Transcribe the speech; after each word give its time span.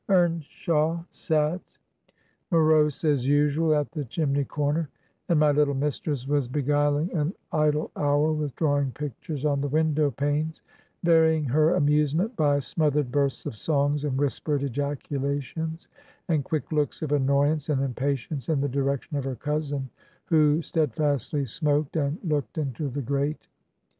"Eamshaw 0.09 1.05
sat, 1.11 1.61
morose 2.49 3.03
as 3.03 3.27
usual, 3.27 3.75
at 3.75 3.91
the 3.91 4.03
chimney 4.05 4.43
comer, 4.43 4.89
and 5.29 5.39
my 5.39 5.53
Uttle 5.53 5.77
mistress 5.77 6.27
was 6.27 6.49
beguiUng 6.49 7.13
an 7.13 7.35
idle 7.51 7.91
hour 7.95 8.33
with 8.33 8.55
drawing 8.55 8.89
pictures 8.93 9.45
on 9.45 9.61
the 9.61 9.67
window 9.67 10.09
panes, 10.09 10.63
vary 11.03 11.37
ing 11.37 11.43
her 11.43 11.75
amusement 11.75 12.35
by 12.35 12.57
smothered 12.57 13.11
bursts 13.11 13.45
of 13.45 13.53
songs, 13.55 14.03
and 14.03 14.17
whispered 14.17 14.63
ejaculations, 14.63 15.87
and 16.29 16.43
quick 16.45 16.71
looks 16.71 17.03
of 17.03 17.11
annoyance 17.11 17.69
and 17.69 17.79
impatience 17.83 18.49
in 18.49 18.59
the 18.59 18.67
direction 18.67 19.17
of 19.17 19.23
her 19.23 19.35
cousin, 19.35 19.87
who 20.25 20.63
stead 20.63 20.91
fastly 20.95 21.45
smoked 21.45 21.95
and 21.95 22.17
looked 22.23 22.57
into 22.57 22.89
the 22.89 23.03
grate. 23.03 23.45